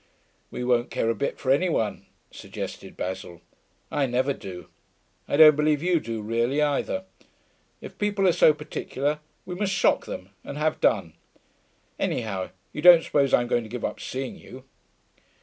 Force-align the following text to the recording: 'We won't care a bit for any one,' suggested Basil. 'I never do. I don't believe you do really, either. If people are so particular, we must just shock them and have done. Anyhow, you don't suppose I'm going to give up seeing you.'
'We 0.49 0.63
won't 0.63 0.89
care 0.89 1.11
a 1.11 1.13
bit 1.13 1.37
for 1.37 1.51
any 1.51 1.69
one,' 1.69 2.07
suggested 2.31 2.97
Basil. 2.97 3.39
'I 3.91 4.07
never 4.07 4.33
do. 4.33 4.67
I 5.27 5.37
don't 5.37 5.55
believe 5.55 5.83
you 5.83 5.99
do 5.99 6.23
really, 6.23 6.59
either. 6.59 7.03
If 7.81 7.99
people 7.99 8.27
are 8.27 8.31
so 8.33 8.51
particular, 8.51 9.19
we 9.45 9.53
must 9.53 9.69
just 9.73 9.79
shock 9.79 10.07
them 10.07 10.29
and 10.43 10.57
have 10.57 10.81
done. 10.81 11.13
Anyhow, 11.99 12.49
you 12.73 12.81
don't 12.81 13.03
suppose 13.03 13.31
I'm 13.31 13.45
going 13.45 13.61
to 13.61 13.69
give 13.69 13.85
up 13.85 13.99
seeing 13.99 14.35
you.' 14.35 14.63